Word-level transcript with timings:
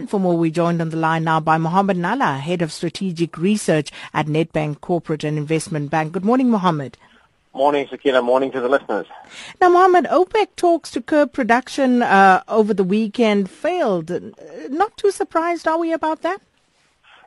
And 0.00 0.08
for 0.08 0.18
more, 0.18 0.38
we're 0.38 0.50
joined 0.50 0.80
on 0.80 0.88
the 0.88 0.96
line 0.96 1.24
now 1.24 1.40
by 1.40 1.58
Mohammed 1.58 1.98
Nalla, 1.98 2.40
Head 2.40 2.62
of 2.62 2.72
Strategic 2.72 3.36
Research 3.36 3.90
at 4.14 4.24
Nedbank 4.24 4.80
Corporate 4.80 5.24
and 5.24 5.36
Investment 5.36 5.90
Bank. 5.90 6.12
Good 6.12 6.24
morning, 6.24 6.48
Mohammed. 6.48 6.96
Morning, 7.52 7.86
Sakina. 7.90 8.22
Morning 8.22 8.50
to 8.52 8.62
the 8.62 8.68
listeners. 8.70 9.06
Now, 9.60 9.68
Mohammed, 9.68 10.06
OPEC 10.06 10.56
talks 10.56 10.90
to 10.92 11.02
curb 11.02 11.34
production 11.34 12.00
uh, 12.00 12.42
over 12.48 12.72
the 12.72 12.82
weekend 12.82 13.50
failed. 13.50 14.10
Not 14.70 14.96
too 14.96 15.10
surprised, 15.10 15.68
are 15.68 15.76
we, 15.76 15.92
about 15.92 16.22
that? 16.22 16.40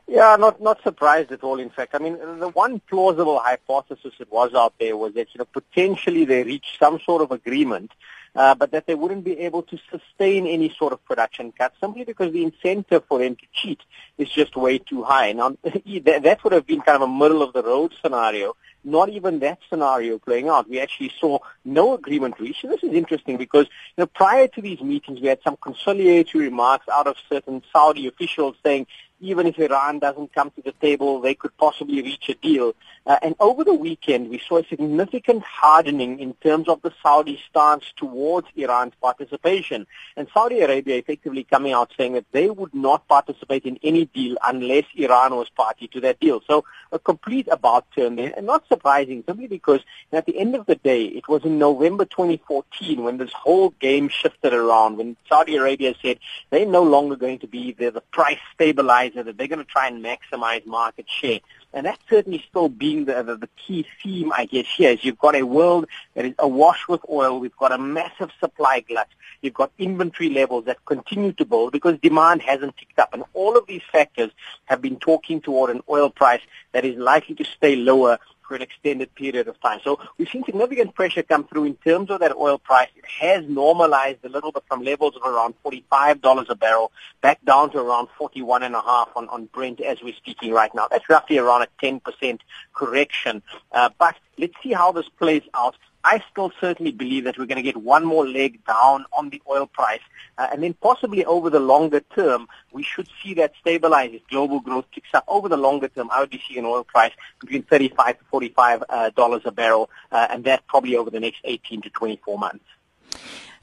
Yeah, 0.08 0.34
not 0.34 0.60
not 0.60 0.82
surprised 0.82 1.30
at 1.30 1.44
all. 1.44 1.60
In 1.60 1.70
fact, 1.70 1.94
I 1.94 1.98
mean, 1.98 2.18
the 2.40 2.48
one 2.48 2.80
plausible 2.90 3.38
hypothesis 3.38 4.14
that 4.18 4.32
was 4.32 4.52
out 4.52 4.74
there 4.80 4.96
was 4.96 5.14
that 5.14 5.28
you 5.32 5.38
know 5.38 5.44
potentially 5.44 6.24
they 6.24 6.42
reached 6.42 6.80
some 6.80 6.98
sort 6.98 7.22
of 7.22 7.30
agreement, 7.30 7.92
uh, 8.34 8.54
but 8.54 8.72
that 8.72 8.86
they 8.86 8.94
wouldn't 8.94 9.24
be 9.24 9.38
able 9.40 9.62
to 9.62 9.78
sustain 9.90 10.46
any 10.46 10.74
sort 10.78 10.92
of 10.92 11.04
production 11.04 11.52
cut 11.52 11.72
simply 11.80 12.04
because 12.04 12.32
the 12.32 12.42
incentive 12.42 13.04
for 13.08 13.18
them 13.18 13.36
to 13.36 13.46
cheat 13.52 13.80
is 14.18 14.28
just 14.28 14.56
way 14.56 14.78
too 14.78 15.02
high. 15.02 15.32
Now, 15.32 15.50
that 15.64 16.40
would 16.42 16.52
have 16.52 16.66
been 16.66 16.80
kind 16.80 16.96
of 16.96 17.02
a 17.02 17.12
middle 17.12 17.42
of 17.42 17.52
the 17.52 17.62
road 17.62 17.92
scenario. 18.02 18.56
Not 18.86 19.08
even 19.08 19.38
that 19.38 19.60
scenario 19.70 20.18
playing 20.18 20.48
out. 20.48 20.68
We 20.68 20.78
actually 20.78 21.12
saw 21.18 21.38
no 21.64 21.94
agreement 21.94 22.38
reached. 22.38 22.68
This 22.68 22.82
is 22.82 22.92
interesting 22.92 23.38
because 23.38 23.66
you 23.96 24.02
know 24.02 24.06
prior 24.06 24.46
to 24.48 24.60
these 24.60 24.80
meetings, 24.80 25.20
we 25.20 25.28
had 25.28 25.38
some 25.42 25.56
conciliatory 25.56 26.44
remarks 26.44 26.86
out 26.92 27.06
of 27.06 27.16
certain 27.30 27.62
Saudi 27.72 28.06
officials 28.06 28.56
saying 28.62 28.86
even 29.24 29.46
if 29.46 29.58
Iran 29.58 29.98
doesn't 29.98 30.34
come 30.34 30.50
to 30.52 30.62
the 30.62 30.72
table, 30.72 31.20
they 31.20 31.34
could 31.34 31.56
possibly 31.56 32.02
reach 32.02 32.28
a 32.28 32.34
deal. 32.34 32.74
Uh, 33.06 33.18
and 33.22 33.34
over 33.40 33.64
the 33.64 33.74
weekend, 33.74 34.30
we 34.30 34.38
saw 34.38 34.58
a 34.58 34.64
significant 34.66 35.42
hardening 35.42 36.20
in 36.20 36.34
terms 36.34 36.68
of 36.68 36.80
the 36.82 36.92
Saudi 37.02 37.40
stance 37.48 37.84
towards 37.96 38.48
Iran's 38.56 38.94
participation. 39.00 39.86
And 40.16 40.28
Saudi 40.32 40.60
Arabia 40.60 40.96
effectively 40.96 41.44
coming 41.44 41.72
out 41.72 41.92
saying 41.96 42.14
that 42.14 42.24
they 42.32 42.48
would 42.50 42.74
not 42.74 43.06
participate 43.08 43.64
in 43.64 43.78
any 43.82 44.06
deal 44.06 44.36
unless 44.46 44.84
Iran 44.94 45.36
was 45.36 45.48
party 45.50 45.88
to 45.88 46.00
that 46.00 46.20
deal. 46.20 46.40
So 46.46 46.64
a 46.92 46.98
complete 46.98 47.48
about 47.50 47.86
turn 47.94 48.16
there. 48.16 48.32
And 48.36 48.46
not 48.46 48.66
surprising, 48.68 49.22
simply 49.26 49.48
because 49.48 49.80
at 50.12 50.26
the 50.26 50.38
end 50.38 50.54
of 50.54 50.66
the 50.66 50.76
day, 50.76 51.04
it 51.04 51.28
was 51.28 51.44
in 51.44 51.58
November 51.58 52.04
2014 52.04 53.02
when 53.02 53.18
this 53.18 53.32
whole 53.32 53.70
game 53.80 54.08
shifted 54.08 54.54
around, 54.54 54.96
when 54.96 55.16
Saudi 55.28 55.56
Arabia 55.56 55.94
said 56.00 56.18
they're 56.50 56.66
no 56.66 56.82
longer 56.82 57.16
going 57.16 57.38
to 57.40 57.46
be 57.46 57.72
the, 57.72 57.90
the 57.90 58.00
price 58.00 58.38
stabilizer 58.54 59.13
that 59.22 59.36
they're 59.36 59.48
going 59.48 59.58
to 59.58 59.64
try 59.64 59.88
and 59.88 60.04
maximize 60.04 60.66
market 60.66 61.06
share. 61.08 61.40
And 61.72 61.86
that's 61.86 62.02
certainly 62.08 62.44
still 62.48 62.68
being 62.68 63.04
the, 63.04 63.22
the, 63.22 63.36
the 63.36 63.48
key 63.66 63.86
theme, 64.02 64.32
I 64.32 64.46
guess, 64.46 64.66
here 64.76 64.90
is 64.90 65.04
you've 65.04 65.18
got 65.18 65.34
a 65.34 65.42
world 65.42 65.86
that 66.14 66.24
is 66.24 66.34
awash 66.38 66.86
with 66.88 67.00
oil. 67.10 67.38
We've 67.40 67.56
got 67.56 67.72
a 67.72 67.78
massive 67.78 68.30
supply 68.40 68.80
glut. 68.80 69.08
You've 69.42 69.54
got 69.54 69.72
inventory 69.78 70.30
levels 70.30 70.64
that 70.64 70.84
continue 70.84 71.32
to 71.32 71.44
build 71.44 71.72
because 71.72 71.98
demand 71.98 72.42
hasn't 72.42 72.76
ticked 72.76 72.98
up. 72.98 73.12
And 73.12 73.24
all 73.34 73.56
of 73.56 73.66
these 73.66 73.82
factors 73.90 74.30
have 74.64 74.80
been 74.80 74.96
talking 74.96 75.40
toward 75.40 75.70
an 75.70 75.82
oil 75.88 76.10
price 76.10 76.40
that 76.72 76.84
is 76.84 76.96
likely 76.96 77.34
to 77.36 77.44
stay 77.44 77.76
lower 77.76 78.18
for 78.46 78.54
an 78.54 78.62
extended 78.62 79.14
period 79.14 79.48
of 79.48 79.60
time. 79.60 79.80
So 79.82 79.98
we've 80.18 80.28
seen 80.28 80.44
significant 80.44 80.94
pressure 80.94 81.22
come 81.22 81.44
through 81.44 81.64
in 81.64 81.74
terms 81.76 82.10
of 82.10 82.20
that 82.20 82.36
oil 82.36 82.58
price. 82.58 82.88
It 82.96 83.04
has 83.20 83.44
normalized 83.48 84.24
a 84.24 84.28
little 84.28 84.52
bit 84.52 84.64
from 84.68 84.82
levels 84.82 85.16
of 85.16 85.22
around 85.22 85.54
$45 85.64 86.48
a 86.48 86.54
barrel 86.54 86.92
back 87.20 87.44
down 87.44 87.70
to 87.72 87.78
around 87.78 88.08
41 88.18 88.62
and 88.62 88.74
a 88.74 88.82
half 88.82 89.10
on, 89.16 89.28
on 89.28 89.46
Brent 89.46 89.80
as 89.80 89.98
we're 90.02 90.14
speaking 90.14 90.52
right 90.52 90.74
now. 90.74 90.88
That's 90.90 91.08
roughly 91.08 91.38
around 91.38 91.62
a 91.62 91.68
10% 91.82 92.40
correction. 92.74 93.42
Uh, 93.72 93.90
but 93.98 94.16
let's 94.38 94.54
see 94.62 94.72
how 94.72 94.92
this 94.92 95.08
plays 95.08 95.42
out. 95.54 95.76
I 96.04 96.22
still 96.30 96.52
certainly 96.60 96.92
believe 96.92 97.24
that 97.24 97.38
we're 97.38 97.46
going 97.46 97.56
to 97.56 97.62
get 97.62 97.76
one 97.76 98.04
more 98.04 98.26
leg 98.26 98.64
down 98.66 99.06
on 99.16 99.30
the 99.30 99.40
oil 99.48 99.66
price. 99.66 100.00
Uh, 100.36 100.48
and 100.52 100.62
then 100.62 100.74
possibly 100.74 101.24
over 101.24 101.48
the 101.48 101.60
longer 101.60 102.00
term, 102.00 102.46
we 102.72 102.82
should 102.82 103.08
see 103.22 103.34
that 103.34 103.52
stabilize 103.60 104.10
if 104.12 104.26
global 104.28 104.60
growth 104.60 104.84
kicks 104.92 105.08
up. 105.14 105.24
Over 105.26 105.48
the 105.48 105.56
longer 105.56 105.88
term, 105.88 106.10
I 106.12 106.20
would 106.20 106.30
be 106.30 106.42
seeing 106.46 106.60
an 106.60 106.66
oil 106.66 106.84
price 106.84 107.12
between 107.40 107.62
35 107.62 108.18
to 108.18 108.24
45 108.26 108.84
uh, 108.88 109.10
dollars 109.10 109.42
a 109.44 109.52
barrel, 109.52 109.88
uh, 110.12 110.26
and 110.30 110.44
that 110.44 110.66
probably 110.66 110.96
over 110.96 111.10
the 111.10 111.20
next 111.20 111.40
18 111.44 111.82
to 111.82 111.90
24 111.90 112.38
months. 112.38 112.64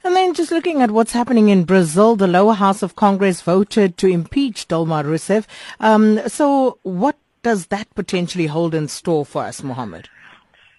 And 0.04 0.16
then 0.16 0.34
just 0.34 0.50
looking 0.50 0.82
at 0.82 0.90
what's 0.90 1.12
happening 1.12 1.48
in 1.48 1.64
Brazil, 1.64 2.16
the 2.16 2.26
lower 2.26 2.54
house 2.54 2.82
of 2.82 2.96
Congress 2.96 3.40
voted 3.40 3.96
to 3.98 4.08
impeach 4.08 4.66
Dilma 4.66 5.04
Rousseff. 5.04 5.46
Um, 5.78 6.28
so 6.28 6.78
what 6.82 7.16
does 7.42 7.66
that 7.66 7.94
potentially 7.94 8.46
hold 8.46 8.74
in 8.74 8.88
store 8.88 9.24
for 9.24 9.44
us, 9.44 9.62
Mohammed? 9.62 10.08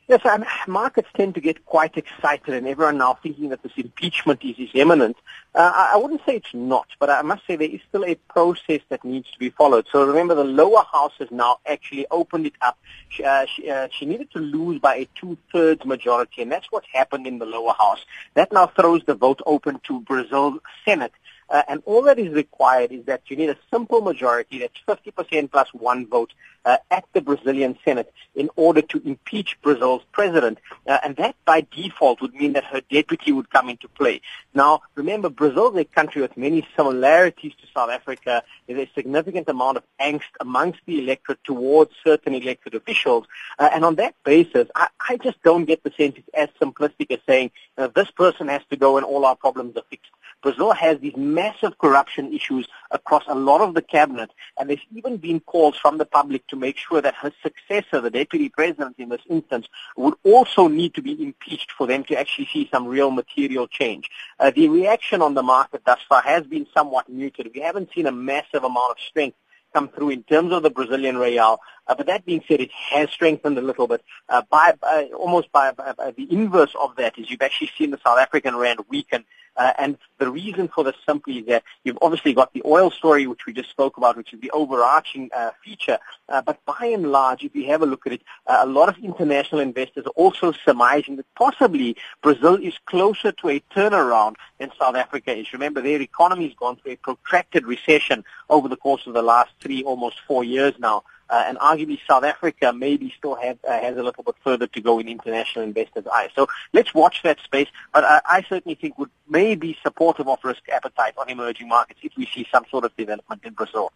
Yes, 0.10 0.26
um, 0.26 0.44
markets 0.68 1.08
tend 1.16 1.34
to 1.36 1.42
get 1.42 1.66
quite 1.66 1.96
excited, 1.96 2.54
and 2.54 2.68
everyone 2.68 2.98
now 2.98 3.14
thinking 3.24 3.50
that 3.50 3.64
this 3.64 3.72
impeachment 3.78 4.44
is, 4.44 4.60
is 4.60 4.70
imminent. 4.74 5.16
Uh, 5.56 5.72
I, 5.74 5.92
I 5.94 5.98
wouldn't 5.98 6.20
say 6.26 6.36
it's 6.36 6.54
not, 6.54 6.88
but 7.00 7.10
I 7.10 7.22
must 7.22 7.48
say 7.48 7.56
there 7.56 7.70
is 7.70 7.80
still 7.88 8.04
a 8.04 8.16
process 8.16 8.82
that 8.90 9.06
needs 9.06 9.32
to 9.32 9.40
be 9.40 9.50
followed. 9.50 9.88
So 9.90 10.06
remember, 10.06 10.36
the 10.36 10.44
lower 10.44 10.84
house 10.92 11.14
has 11.20 11.32
now 11.32 11.60
actually 11.66 12.06
opened 12.12 12.48
it 12.48 12.54
up. 12.62 12.78
She, 13.08 13.24
uh, 13.24 13.46
she, 13.46 13.70
uh, 13.70 13.88
she 13.98 14.06
needed 14.06 14.30
to 14.32 14.40
lose 14.40 14.82
by 14.82 14.96
a 14.96 15.08
two-thirds 15.16 15.86
majority, 15.86 16.42
and 16.42 16.52
that's 16.52 16.70
what 16.70 16.84
happened 16.92 17.26
in 17.26 17.40
the 17.40 17.46
lower 17.46 17.74
house. 17.74 18.04
That 18.34 18.52
now 18.52 18.68
throws 18.68 19.04
the 19.06 19.16
vote 19.16 19.42
open 19.46 19.80
to 19.88 20.02
Brazil 20.02 20.60
Senate. 20.84 21.14
Uh, 21.50 21.62
and 21.68 21.84
all 21.86 22.02
that 22.02 22.20
is 22.20 22.34
required 22.34 22.92
is 22.92 23.06
that 23.06 23.22
you 23.28 23.36
need 23.36 23.50
a 23.50 23.58
simple 23.72 24.02
majority, 24.02 24.60
that's 24.60 24.80
50% 24.88 25.52
plus 25.52 25.74
one 25.74 26.08
vote, 26.08 26.34
uh, 26.66 26.78
at 26.92 27.06
the 27.14 27.22
Brazilian 27.22 27.78
Senate 27.84 28.12
in 28.36 28.50
order 28.56 28.82
to 28.82 29.02
impeach 29.06 29.58
Brazil's 29.62 30.04
president. 30.12 30.60
Uh, 30.88 30.98
and 31.04 31.16
that 31.18 31.36
by 31.46 31.66
default 31.76 32.22
would 32.22 32.34
mean 32.34 32.54
that 32.54 32.64
her 32.66 32.82
deputy 32.92 33.32
would 33.32 33.50
come 33.50 33.70
into 33.70 33.88
play. 33.88 34.22
Now, 34.54 34.82
remember, 34.96 35.30
Brazil 35.30 35.72
is 35.72 35.82
a 35.82 35.86
country 35.86 36.22
with 36.22 36.36
many 36.38 36.68
similarities 36.76 37.54
to 37.62 37.68
South 37.76 37.90
Africa. 37.90 38.44
There's 38.68 38.88
a 38.88 38.92
significant 38.94 39.48
amount 39.50 39.78
of 39.78 39.84
angst 40.00 40.22
amongst 40.40 40.80
the 40.86 41.00
electorate 41.00 41.44
towards 41.44 41.92
certain 42.04 42.34
elected 42.34 42.76
officials. 42.76 43.26
Uh, 43.60 43.70
and 43.74 43.86
on 43.86 43.96
that 43.96 44.16
basis, 44.24 44.68
I, 44.76 44.88
I, 45.10 45.18
just 45.18 45.42
don't 45.44 45.66
get 45.66 45.84
the 45.84 45.92
sense 45.92 46.16
it's 46.18 46.30
as 46.34 46.50
simplistic 46.62 47.12
as 47.12 47.20
saying, 47.26 47.52
this 47.96 48.12
person 48.12 48.48
has 48.48 48.62
to 48.70 48.76
go 48.76 48.98
and 48.98 49.06
all 49.06 49.26
our 49.26 49.36
problems 49.36 49.76
are 49.78 49.84
fixed. 49.90 50.12
Brazil 50.44 50.74
has 50.74 51.00
these 51.00 51.16
massive 51.16 51.78
corruption 51.78 52.34
issues 52.34 52.68
across 52.94 53.24
a 53.28 53.36
lot 53.36 53.60
of 53.60 53.74
the 53.74 53.82
cabinet, 53.82 54.32
and 54.58 54.70
there's 54.70 54.80
even 54.96 55.18
been 55.18 55.40
calls 55.42 55.76
from 55.76 55.98
the 55.98 56.06
public 56.06 56.48
to 56.48 56.56
make 56.56 56.78
sure 56.78 57.02
that 57.02 57.16
her 57.16 57.32
successor, 57.42 58.00
the 58.00 58.10
deputy 58.10 58.50
president 58.50 58.96
in 58.98 59.10
this 59.10 59.22
instance, 59.30 59.68
would 59.98 60.14
also 60.24 60.68
need 60.68 60.94
to 60.94 61.02
be 61.02 61.22
impeached 61.22 61.72
for 61.72 61.88
them 61.88 62.04
to 62.06 62.18
actually 62.18 62.48
see 62.54 62.70
some 62.72 62.88
real 62.88 63.12
material 63.12 63.68
change. 63.68 64.10
Uh, 64.40 64.52
the 64.52 64.70
reaction 64.70 65.22
on 65.22 65.34
the 65.34 65.44
market 65.44 65.82
thus 65.86 66.00
far 66.08 66.22
has 66.22 66.44
been 66.46 66.68
somewhat 66.74 67.10
muted. 67.10 67.52
We 67.54 67.62
haven't 67.62 67.90
seen 67.94 68.06
a 68.06 68.12
massive 68.12 68.64
amount 68.64 68.92
of 68.92 69.00
strength 69.00 69.38
come 69.74 69.90
through 69.90 70.12
in 70.12 70.24
terms 70.24 70.54
of 70.54 70.64
the 70.64 70.70
Brazilian 70.70 71.18
real. 71.18 71.60
Uh, 71.88 71.96
but 71.96 72.06
that 72.08 72.26
being 72.26 72.44
said, 72.48 72.62
it 72.62 72.72
has 72.72 73.10
strengthened 73.10 73.58
a 73.58 73.62
little 73.62 73.88
bit. 73.88 74.04
Uh, 74.30 74.42
by, 74.50 74.74
by, 74.82 75.10
almost 75.18 75.52
by, 75.52 75.72
by, 75.72 76.12
the 76.16 76.28
inverse 76.32 76.74
of 76.80 76.96
that 76.96 77.18
is 77.18 77.30
you've 77.30 77.42
actually 77.42 77.72
seen 77.78 77.92
the 77.92 78.00
South 78.06 78.20
African 78.20 78.56
rand 78.56 78.80
weaken. 78.90 79.26
Uh, 79.56 79.72
and 79.78 79.98
the 80.18 80.30
reason 80.30 80.68
for 80.68 80.84
this 80.84 80.96
simply 81.06 81.40
is 81.40 81.46
that 81.46 81.64
you've 81.84 81.98
obviously 82.02 82.34
got 82.34 82.52
the 82.54 82.62
oil 82.66 82.90
story, 82.90 83.28
which 83.28 83.46
we 83.46 83.54
just 83.54 83.70
spoke 83.70 83.98
about, 83.98 84.18
which 84.18 84.34
is 84.34 84.40
the 84.42 84.50
overarching 84.52 85.30
uh, 85.36 85.52
feature. 85.64 86.00
Uh, 86.28 86.42
but 86.42 86.60
by 86.66 86.86
and 86.86 87.12
large, 87.12 87.44
if 87.44 87.56
you 87.56 87.66
have 87.68 87.82
a 87.82 87.86
look 87.86 88.08
at 88.08 88.14
it, 88.14 88.22
uh, 88.48 88.62
a 88.62 88.66
lot 88.66 88.90
of 88.90 88.98
international 88.98 89.62
investors 89.62 90.06
are 90.06 90.14
also 90.16 90.52
surmising 90.66 91.18
that 91.18 91.26
possibly 91.36 91.96
Brazil 92.22 92.56
is 92.56 92.74
closer 92.86 93.32
to 93.32 93.50
a 93.50 93.60
turnaround 93.76 94.36
than 94.58 94.72
South 94.80 94.96
Africa 94.96 95.38
is. 95.38 95.54
Remember, 95.54 95.82
their 95.82 96.02
economy 96.02 96.48
has 96.48 96.56
gone 96.56 96.78
through 96.78 96.94
a 96.94 96.98
protracted 96.98 97.66
recession 97.66 98.24
over 98.50 98.68
the 98.68 98.78
course 98.78 99.06
of 99.06 99.14
the 99.14 99.22
last 99.22 99.52
three, 99.60 99.84
almost 99.84 100.20
four 100.28 100.44
years 100.44 100.74
now. 100.80 101.04
Uh, 101.34 101.46
and 101.48 101.58
arguably 101.58 101.98
South 102.08 102.24
Africa 102.24 102.72
maybe 102.72 103.12
still 103.18 103.34
have, 103.34 103.58
uh, 103.68 103.80
has 103.80 103.98
a 103.98 104.04
little 104.04 104.24
bit 104.24 104.36
further 104.44 104.68
to 104.68 104.80
go 104.80 105.00
in 105.00 105.08
international 105.08 105.66
investors' 105.66 106.06
eyes. 106.06 106.30
So 106.36 106.46
let's 106.74 106.94
watch 106.94 107.24
that 107.24 107.40
space. 107.40 107.70
But 107.92 108.04
I, 108.04 108.22
I 108.24 108.46
certainly 108.48 108.76
think 108.76 109.00
would 109.00 109.10
may 109.28 109.56
be 109.56 109.76
supportive 109.82 110.28
of 110.28 110.38
risk 110.44 110.62
appetite 110.70 111.16
on 111.18 111.32
emerging 111.32 111.70
markets 111.70 112.02
if 112.04 112.12
we 112.16 112.28
see 112.28 112.46
some 112.52 112.66
sort 112.70 112.86
of 112.86 112.96
development 112.98 113.42
in 113.44 113.54
Brazil. 113.54 113.92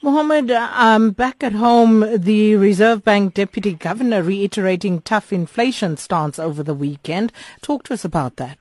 Mohammed, 0.00 0.52
um, 0.52 1.10
back 1.10 1.42
at 1.42 1.54
home, 1.54 2.06
the 2.16 2.54
Reserve 2.54 3.02
Bank 3.02 3.34
Deputy 3.34 3.74
Governor 3.74 4.22
reiterating 4.22 5.00
tough 5.00 5.32
inflation 5.32 5.96
stance 5.96 6.38
over 6.38 6.62
the 6.62 6.74
weekend. 6.74 7.32
Talk 7.62 7.82
to 7.84 7.94
us 7.94 8.04
about 8.04 8.36
that. 8.36 8.58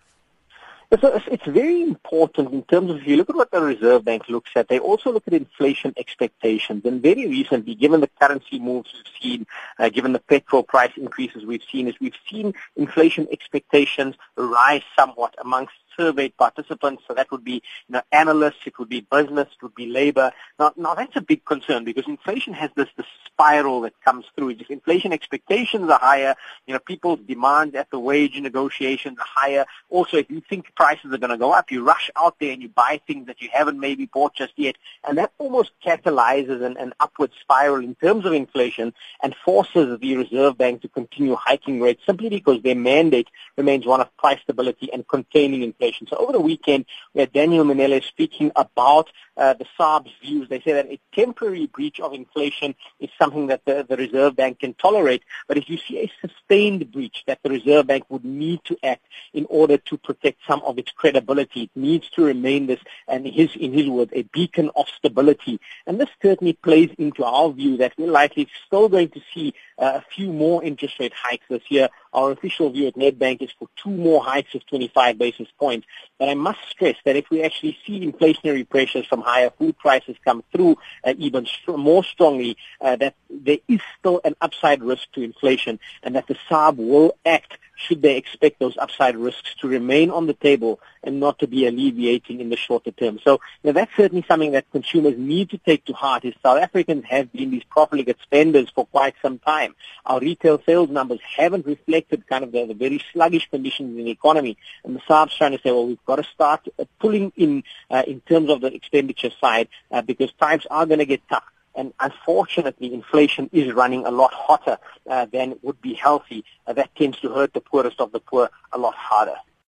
So 1.02 1.20
it's 1.26 1.46
very 1.48 1.82
important 1.82 2.54
in 2.54 2.62
terms 2.64 2.92
of 2.92 2.98
if 2.98 3.08
you 3.08 3.18
look 3.18 3.32
at 3.32 3.36
what 3.36 3.50
the 3.50 3.60
Reserve 3.60 4.06
Bank 4.06 4.30
looks 4.30 4.52
at, 4.56 4.68
they 4.68 4.78
also 4.78 5.12
look 5.12 5.24
at 5.26 5.34
inflation 5.34 5.92
expectations. 5.98 6.86
And 6.86 7.02
very 7.02 7.26
recently, 7.26 7.74
given 7.74 8.00
the 8.00 8.10
currency 8.22 8.60
moves 8.60 8.94
we've 8.94 9.14
seen, 9.20 9.48
uh, 9.80 9.90
given 9.90 10.14
the 10.14 10.20
petrol 10.20 10.62
price 10.62 10.92
increases 10.96 11.46
we've 11.46 11.64
seen, 11.72 11.88
is 11.88 11.96
we've 12.00 12.14
seen 12.30 12.54
inflation 12.76 13.28
expectations 13.32 14.16
rise 14.38 14.84
somewhat 14.96 15.34
amongst 15.42 15.74
surveyed 15.98 16.36
participants. 16.38 17.04
So 17.08 17.14
that 17.14 17.32
would 17.32 17.44
be, 17.44 17.62
you 17.88 17.94
know, 17.94 18.02
analysts, 18.12 18.66
it 18.66 18.78
would 18.80 18.90
be 18.90 19.02
business, 19.02 19.48
it 19.54 19.64
would 19.64 19.76
be 19.76 19.88
labor. 19.88 20.32
Now, 20.60 20.74
now 20.76 20.94
that's 20.96 21.16
a 21.16 21.22
big 21.22 21.46
concern 21.46 21.84
because 21.84 22.08
inflation 22.08 22.54
has 22.54 22.72
this, 22.76 22.90
this 22.98 23.06
spiral 23.26 23.82
that 23.82 23.94
comes 24.04 24.26
through. 24.36 24.52
If 24.52 24.70
inflation 24.70 25.14
expectations 25.14 25.90
are 25.90 26.00
higher, 26.00 26.36
you 26.68 26.74
know, 26.74 26.80
people's 26.80 27.20
demands 27.28 27.76
at 27.76 27.90
the 27.92 28.00
wage 28.00 28.40
negotiations 28.40 29.18
are 29.20 29.26
higher. 29.28 29.66
Also, 29.90 30.18
if 30.18 30.30
you 30.30 30.42
think 30.42 30.74
prices 30.76 31.14
are 31.14 31.18
going 31.18 31.32
to 31.32 31.38
go 31.38 31.52
up, 31.52 31.72
you 31.72 31.84
rush 31.84 32.10
out 32.16 32.36
there 32.40 32.52
and 32.52 32.62
you 32.62 32.70
buy 32.70 33.02
things 33.06 33.28
that 33.28 33.42
you 33.42 33.50
haven't 33.52 33.80
maybe 33.80 34.06
bought 34.06 34.36
just 34.36 34.54
yet. 34.56 34.76
And 35.08 35.18
that 35.18 35.32
almost 35.38 35.72
catalyzes 35.86 36.64
an, 36.64 36.78
an 36.78 36.94
upward 37.00 37.32
spiral 37.42 37.84
in 37.84 37.96
terms 37.96 38.26
of 38.26 38.34
inflation 38.34 38.94
and 39.22 39.36
forces 39.44 40.00
the 40.00 40.18
Reserve 40.18 40.58
Bank 40.58 40.82
to 40.82 40.88
continue 40.88 41.36
hiking 41.36 41.82
rates 41.82 42.02
simply 42.06 42.30
because 42.30 42.62
their 42.62 42.76
mandate 42.76 43.28
remains 43.58 43.86
one 43.86 44.02
of 44.02 44.16
price 44.18 44.40
stability 44.42 44.92
and 44.92 45.08
containing 45.08 45.64
inflation. 45.64 45.83
So 45.92 46.18
over 46.18 46.32
the 46.32 46.40
weekend, 46.40 46.86
we 47.14 47.22
had 47.22 47.34
Daniel 47.34 47.66
Mminele 47.66 48.04
speaking 48.04 48.52
about 48.56 49.10
uh, 49.36 49.54
the 49.54 49.66
SARB's 49.78 50.12
views. 50.22 50.48
They 50.48 50.62
say 50.62 50.74
that 50.74 50.86
a 50.88 51.00
temporary 51.14 51.68
breach 51.68 52.00
of 52.00 52.14
inflation 52.14 52.76
is 53.00 53.10
something 53.18 53.48
that 53.48 53.66
the, 53.66 53.86
the 53.88 53.98
Reserve 53.98 54.36
Bank 54.36 54.60
can 54.60 54.74
tolerate, 54.76 55.24
but 55.48 55.58
if 55.58 55.70
you 55.70 55.78
see 55.78 56.00
a 56.00 56.28
sustained 56.28 56.92
breach, 56.92 57.24
that 57.28 57.40
the 57.44 57.50
Reserve 57.50 57.88
Bank 57.88 58.06
would 58.10 58.24
need 58.24 58.62
to 58.66 58.78
act 58.84 59.06
in 59.34 59.46
order 59.50 59.78
to 59.78 59.98
protect 59.98 60.40
some 60.48 60.62
of 60.64 60.78
its 60.78 60.92
credibility. 60.92 61.64
It 61.64 61.72
needs 61.76 62.10
to 62.12 62.24
remain 62.24 62.68
this, 62.68 62.80
and 63.08 63.26
his, 63.26 63.56
in 63.56 63.74
his 63.74 63.88
words, 63.88 64.12
a 64.14 64.24
beacon 64.24 64.70
of 64.76 64.88
stability. 64.98 65.60
And 65.88 66.00
this 66.00 66.10
certainly 66.22 66.54
plays 66.54 66.92
into 66.98 67.24
our 67.24 67.52
view 67.52 67.78
that 67.78 67.94
we're 67.98 68.12
likely 68.12 68.48
still 68.68 68.88
going 68.88 69.10
to 69.10 69.22
see 69.34 69.54
uh, 69.78 69.94
a 69.96 70.04
few 70.16 70.32
more 70.32 70.64
interest 70.64 71.00
rate 71.00 71.14
hikes 71.16 71.46
this 71.50 71.64
year. 71.70 71.90
Our 72.14 72.32
official 72.32 72.70
view 72.70 72.88
at 72.88 72.96
Nedbank 72.96 73.42
is 73.42 73.52
for 73.58 73.68
two 73.82 73.90
more 73.90 74.24
hikes 74.24 74.54
of 74.56 74.66
25 74.68 75.18
basis 75.18 75.48
points. 75.60 75.88
But 76.20 76.30
I 76.30 76.36
must 76.36 76.60
stress 76.70 76.96
that 77.06 77.16
if 77.16 77.30
we 77.30 77.44
actually 77.44 77.78
see 77.86 78.06
inflationary 78.06 78.68
pressures 78.68 79.06
from 79.06 79.22
higher 79.22 79.50
food 79.50 79.78
prices 79.78 80.16
come 80.24 80.44
through 80.52 80.78
uh, 81.04 81.14
even 81.18 81.46
st- 81.46 81.80
more 81.80 82.04
strongly, 82.04 82.58
uh, 82.82 82.96
that 82.98 83.16
there 83.30 83.58
is 83.68 83.80
still 84.00 84.22
an 84.24 84.36
upside 84.42 84.84
risk 84.84 85.12
to 85.14 85.22
inflation 85.22 85.80
and 86.04 86.16
that 86.16 86.28
the 86.28 86.38
SARB 86.50 86.78
will 86.78 87.18
act 87.26 87.58
should 87.76 88.02
they 88.02 88.18
expect 88.18 88.60
those 88.60 88.78
upside 88.78 89.16
risks 89.16 89.56
to 89.62 89.68
remain 89.68 90.10
on 90.10 90.28
the 90.28 90.34
table 90.34 90.80
and 91.04 91.20
not 91.20 91.40
to 91.40 91.48
be 91.48 91.68
alleviating 91.68 92.40
in 92.40 92.50
the 92.50 92.56
shorter 92.56 92.92
term. 92.92 93.20
So 93.24 93.34
you 93.62 93.70
know, 93.70 93.72
that's 93.74 93.96
certainly 93.96 94.26
something 94.28 94.52
that 94.52 94.70
consumers 94.72 95.16
need 95.18 95.50
to 95.50 95.58
take 95.58 95.86
to 95.86 95.94
heart 95.94 96.26
is 96.26 96.34
South 96.42 96.62
Africans 96.62 97.06
have 97.10 97.32
been 97.32 97.52
these 97.52 97.64
profligate 97.70 98.18
spenders 98.22 98.70
for 98.74 98.86
quite 98.86 99.16
some 99.22 99.40
time. 99.40 99.76
Our 100.06 100.20
retail 100.20 100.62
sales 100.66 100.90
numbers 100.90 101.20
haven't 101.36 101.66
reflected 101.66 102.28
kind 102.28 102.44
of 102.44 102.52
the, 102.52 102.66
the 102.66 102.74
very 102.74 103.04
sluggish 103.12 103.50
conditions 103.50 103.98
in 103.98 104.06
the 104.06 104.12
economy. 104.12 104.58
And 104.84 104.96
the 104.96 105.02
SARB's 105.02 105.36
trying 105.36 105.52
to 105.52 105.58
say, 105.58 105.72
well, 105.72 105.88
we've 105.88 106.06
got 106.06 106.18
to 106.18 106.24
start 106.24 106.68
uh, 106.80 106.86
pulling 107.00 107.32
in 107.36 107.64
uh, 107.90 108.04
in 108.08 108.22
terms 108.22 108.50
of 108.50 108.62
the 108.62 108.74
expenditure 108.74 109.32
side 109.42 109.68
uh, 109.92 110.02
because 110.02 110.32
times 110.40 110.66
are 110.70 110.86
going 110.86 111.00
to 111.00 111.06
get 111.06 111.22
tough. 111.30 111.44
And 111.76 111.94
unfortunately, 112.00 112.94
inflation 112.94 113.50
is 113.52 113.74
running 113.74 114.06
a 114.06 114.12
lot 114.12 114.34
hotter 114.34 114.78
uh, 115.10 115.26
than 115.26 115.58
would 115.62 115.82
be 115.82 115.94
healthy. 115.94 116.46
Uh, 116.68 116.74
that 116.74 116.96
tends 116.96 117.20
to 117.22 117.30
hurt 117.30 117.54
the 117.54 117.62
poorest 117.62 118.00
of 118.00 118.12
the 118.12 118.20
poor 118.20 118.50
a 118.72 118.78
lot 118.78 118.96
harder. 118.96 119.36